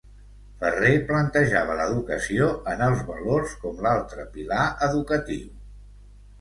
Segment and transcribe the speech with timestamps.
[0.61, 5.49] Ferrer plantejava l’educació en els valors com l’altre pilar educatiu.